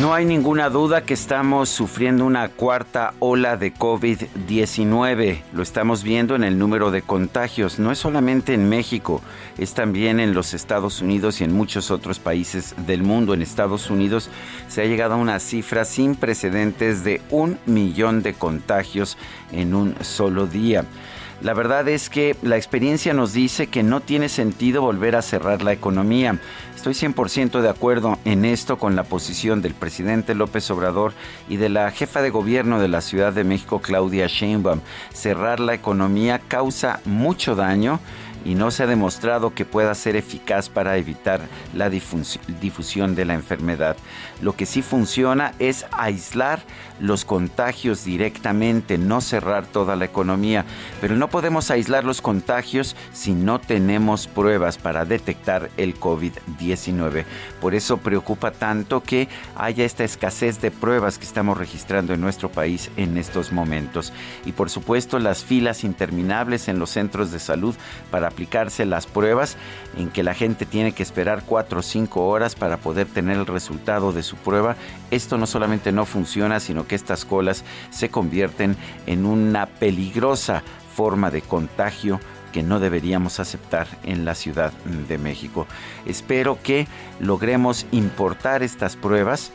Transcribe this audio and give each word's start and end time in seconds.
No 0.00 0.14
hay 0.14 0.24
ninguna 0.24 0.70
duda 0.70 1.02
que 1.04 1.12
estamos 1.12 1.68
sufriendo 1.68 2.24
una 2.24 2.48
cuarta 2.48 3.12
ola 3.18 3.58
de 3.58 3.74
COVID-19. 3.74 5.42
Lo 5.52 5.62
estamos 5.62 6.02
viendo 6.02 6.34
en 6.34 6.42
el 6.42 6.58
número 6.58 6.90
de 6.90 7.02
contagios. 7.02 7.78
No 7.78 7.92
es 7.92 7.98
solamente 7.98 8.54
en 8.54 8.66
México, 8.66 9.20
es 9.58 9.74
también 9.74 10.18
en 10.18 10.32
los 10.32 10.54
Estados 10.54 11.02
Unidos 11.02 11.42
y 11.42 11.44
en 11.44 11.52
muchos 11.52 11.90
otros 11.90 12.18
países 12.18 12.74
del 12.86 13.02
mundo. 13.02 13.34
En 13.34 13.42
Estados 13.42 13.90
Unidos 13.90 14.30
se 14.68 14.80
ha 14.80 14.86
llegado 14.86 15.14
a 15.14 15.18
una 15.18 15.38
cifra 15.38 15.84
sin 15.84 16.14
precedentes 16.14 17.04
de 17.04 17.20
un 17.28 17.58
millón 17.66 18.22
de 18.22 18.32
contagios 18.32 19.18
en 19.52 19.74
un 19.74 19.94
solo 20.00 20.46
día. 20.46 20.86
La 21.42 21.54
verdad 21.54 21.88
es 21.88 22.10
que 22.10 22.36
la 22.42 22.58
experiencia 22.58 23.14
nos 23.14 23.32
dice 23.32 23.68
que 23.68 23.82
no 23.82 24.00
tiene 24.00 24.28
sentido 24.28 24.82
volver 24.82 25.16
a 25.16 25.22
cerrar 25.22 25.62
la 25.62 25.72
economía. 25.72 26.38
Estoy 26.76 26.92
100% 26.92 27.62
de 27.62 27.68
acuerdo 27.70 28.18
en 28.26 28.44
esto 28.44 28.78
con 28.78 28.94
la 28.94 29.04
posición 29.04 29.62
del 29.62 29.72
presidente 29.72 30.34
López 30.34 30.70
Obrador 30.70 31.14
y 31.48 31.56
de 31.56 31.70
la 31.70 31.90
jefa 31.92 32.20
de 32.20 32.28
gobierno 32.28 32.78
de 32.78 32.88
la 32.88 33.00
Ciudad 33.00 33.32
de 33.32 33.44
México, 33.44 33.80
Claudia 33.80 34.26
Sheinbaum. 34.26 34.80
Cerrar 35.14 35.60
la 35.60 35.72
economía 35.72 36.40
causa 36.46 37.00
mucho 37.06 37.54
daño 37.54 38.00
y 38.44 38.54
no 38.54 38.70
se 38.70 38.84
ha 38.84 38.86
demostrado 38.86 39.54
que 39.54 39.64
pueda 39.64 39.94
ser 39.94 40.16
eficaz 40.16 40.68
para 40.68 40.96
evitar 40.96 41.40
la 41.74 41.90
difusión 41.90 43.14
de 43.14 43.24
la 43.24 43.34
enfermedad. 43.34 43.96
Lo 44.40 44.56
que 44.56 44.66
sí 44.66 44.82
funciona 44.82 45.52
es 45.58 45.86
aislar 45.92 46.60
los 47.00 47.24
contagios 47.24 48.04
directamente, 48.04 48.98
no 48.98 49.20
cerrar 49.20 49.66
toda 49.66 49.96
la 49.96 50.04
economía. 50.04 50.64
Pero 51.00 51.16
no 51.16 51.28
podemos 51.28 51.70
aislar 51.70 52.04
los 52.04 52.20
contagios 52.20 52.96
si 53.12 53.32
no 53.32 53.58
tenemos 53.58 54.26
pruebas 54.26 54.78
para 54.78 55.04
detectar 55.04 55.70
el 55.76 55.98
COVID-19. 55.98 57.24
Por 57.60 57.74
eso 57.74 57.98
preocupa 57.98 58.50
tanto 58.50 59.02
que 59.02 59.28
haya 59.56 59.84
esta 59.84 60.04
escasez 60.04 60.60
de 60.60 60.70
pruebas 60.70 61.18
que 61.18 61.24
estamos 61.24 61.56
registrando 61.58 62.14
en 62.14 62.20
nuestro 62.20 62.50
país 62.50 62.90
en 62.96 63.16
estos 63.16 63.52
momentos. 63.52 64.12
Y 64.44 64.52
por 64.52 64.70
supuesto 64.70 65.18
las 65.18 65.44
filas 65.44 65.84
interminables 65.84 66.68
en 66.68 66.78
los 66.78 66.90
centros 66.90 67.30
de 67.32 67.38
salud 67.38 67.74
para 68.10 68.29
aplicarse 68.30 68.86
las 68.86 69.06
pruebas 69.06 69.56
en 69.96 70.08
que 70.08 70.22
la 70.22 70.34
gente 70.34 70.64
tiene 70.64 70.92
que 70.92 71.02
esperar 71.02 71.42
cuatro 71.44 71.80
o 71.80 71.82
cinco 71.82 72.26
horas 72.26 72.54
para 72.54 72.78
poder 72.78 73.06
tener 73.06 73.36
el 73.36 73.46
resultado 73.46 74.12
de 74.12 74.22
su 74.22 74.36
prueba. 74.36 74.76
Esto 75.10 75.36
no 75.36 75.46
solamente 75.46 75.92
no 75.92 76.06
funciona, 76.06 76.60
sino 76.60 76.86
que 76.86 76.94
estas 76.94 77.24
colas 77.24 77.64
se 77.90 78.08
convierten 78.08 78.76
en 79.06 79.26
una 79.26 79.66
peligrosa 79.66 80.62
forma 80.94 81.30
de 81.30 81.42
contagio 81.42 82.20
que 82.52 82.62
no 82.62 82.80
deberíamos 82.80 83.40
aceptar 83.40 83.86
en 84.02 84.24
la 84.24 84.34
Ciudad 84.34 84.72
de 85.08 85.18
México. 85.18 85.66
Espero 86.04 86.58
que 86.62 86.88
logremos 87.20 87.86
importar 87.92 88.62
estas 88.62 88.96
pruebas. 88.96 89.52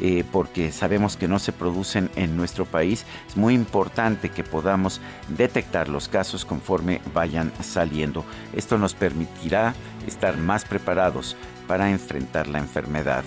Eh, 0.00 0.24
porque 0.30 0.72
sabemos 0.72 1.16
que 1.16 1.26
no 1.26 1.38
se 1.38 1.52
producen 1.52 2.10
en 2.16 2.36
nuestro 2.36 2.66
país, 2.66 3.06
es 3.26 3.36
muy 3.36 3.54
importante 3.54 4.28
que 4.28 4.44
podamos 4.44 5.00
detectar 5.28 5.88
los 5.88 6.08
casos 6.08 6.44
conforme 6.44 7.00
vayan 7.14 7.50
saliendo. 7.62 8.24
Esto 8.52 8.76
nos 8.76 8.94
permitirá 8.94 9.74
estar 10.06 10.36
más 10.36 10.64
preparados 10.64 11.36
para 11.66 11.90
enfrentar 11.90 12.46
la 12.46 12.58
enfermedad. 12.58 13.24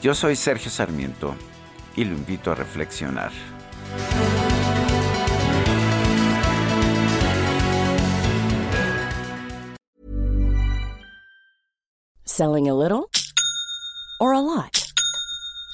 Yo 0.00 0.14
soy 0.14 0.36
Sergio 0.36 0.70
Sarmiento 0.70 1.34
y 1.96 2.04
lo 2.04 2.14
invito 2.14 2.52
a 2.52 2.54
reflexionar. 2.54 3.32
Selling 12.24 12.68
a 12.68 12.74
little 12.74 13.08
or 14.20 14.34
a 14.34 14.40
lot? 14.40 14.85